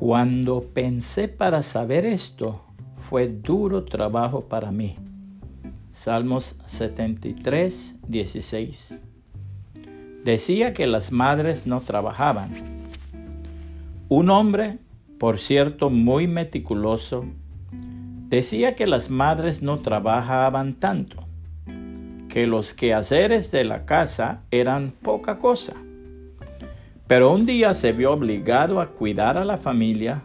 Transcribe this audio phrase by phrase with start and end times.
[0.00, 2.64] Cuando pensé para saber esto,
[2.96, 4.96] fue duro trabajo para mí.
[5.90, 8.98] Salmos 73, 16.
[10.24, 12.50] Decía que las madres no trabajaban.
[14.08, 14.78] Un hombre,
[15.18, 17.26] por cierto, muy meticuloso,
[18.30, 21.26] decía que las madres no trabajaban tanto,
[22.30, 25.74] que los quehaceres de la casa eran poca cosa.
[27.10, 30.22] Pero un día se vio obligado a cuidar a la familia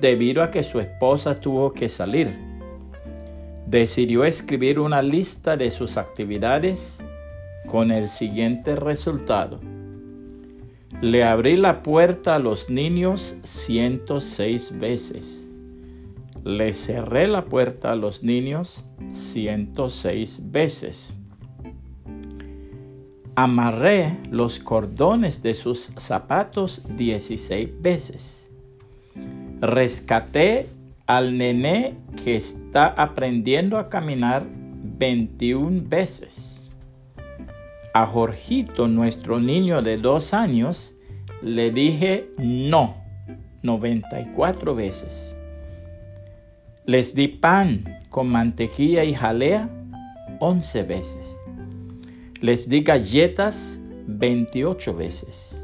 [0.00, 2.32] debido a que su esposa tuvo que salir.
[3.66, 7.02] Decidió escribir una lista de sus actividades
[7.66, 9.58] con el siguiente resultado.
[11.00, 15.50] Le abrí la puerta a los niños 106 veces.
[16.44, 21.19] Le cerré la puerta a los niños 106 veces.
[23.36, 28.50] Amarré los cordones de sus zapatos 16 veces.
[29.60, 30.68] Rescaté
[31.06, 34.44] al nené que está aprendiendo a caminar
[34.98, 36.74] 21 veces.
[37.94, 40.94] A Jorgito, nuestro niño de dos años,
[41.42, 42.96] le dije no
[43.62, 45.36] 94 veces.
[46.86, 49.68] Les di pan con mantequilla y jalea
[50.38, 51.39] 11 veces.
[52.40, 55.62] Les di galletas 28 veces.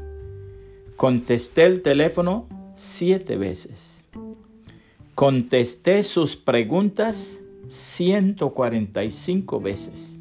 [0.95, 4.05] Contesté el teléfono 7 veces.
[5.15, 10.19] Contesté sus preguntas 145 veces.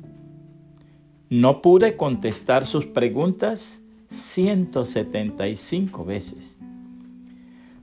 [1.28, 6.58] No pude contestar sus preguntas 175 veces.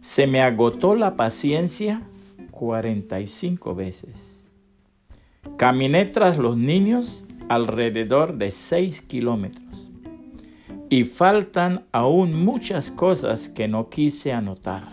[0.01, 2.01] Se me agotó la paciencia
[2.49, 4.42] 45 veces.
[5.57, 9.91] Caminé tras los niños alrededor de 6 kilómetros.
[10.89, 14.83] Y faltan aún muchas cosas que no quise anotar.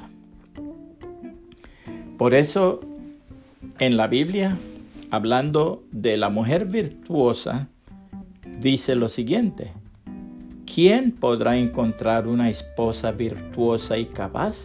[2.17, 2.81] Por eso,
[3.79, 4.57] en la Biblia,
[5.11, 7.69] hablando de la mujer virtuosa,
[8.61, 9.73] dice lo siguiente.
[10.73, 14.57] ¿Quién podrá encontrar una esposa virtuosa y capaz?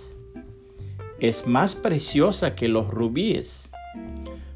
[1.19, 3.71] Es más preciosa que los rubíes.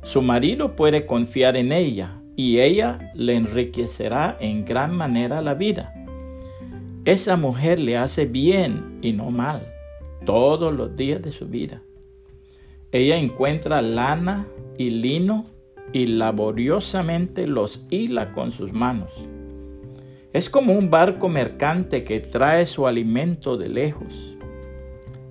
[0.10, 5.94] Su marido puede confiar en ella y ella le enriquecerá en gran manera la vida.
[7.06, 9.72] Esa mujer le hace bien y no mal
[10.26, 11.84] todos los días de su vida.
[12.92, 14.48] Ella encuentra lana
[14.80, 15.46] y lino
[15.94, 19.12] y laboriosamente los hila con sus manos.
[20.34, 24.36] Es como un barco mercante que trae su alimento de lejos.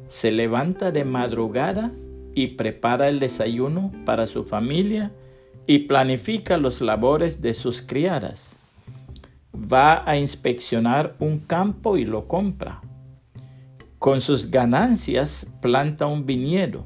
[0.07, 1.91] Se levanta de madrugada
[2.35, 5.13] y prepara el desayuno para su familia
[5.67, 8.57] y planifica los labores de sus criadas.
[9.55, 12.81] Va a inspeccionar un campo y lo compra.
[13.99, 16.85] Con sus ganancias planta un viñedo.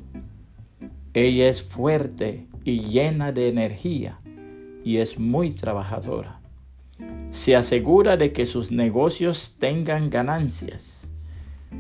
[1.15, 4.19] Ella es fuerte y llena de energía
[4.85, 6.41] y es muy trabajadora.
[7.31, 11.02] Se asegura de que sus negocios tengan ganancias.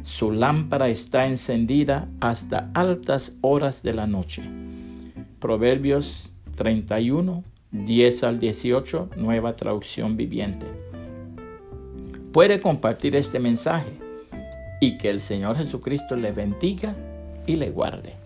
[0.03, 4.42] Su lámpara está encendida hasta altas horas de la noche.
[5.38, 10.66] Proverbios 31, 10 al 18, nueva traducción viviente.
[12.32, 13.92] Puede compartir este mensaje
[14.81, 16.97] y que el Señor Jesucristo le bendiga
[17.47, 18.22] y le guarde.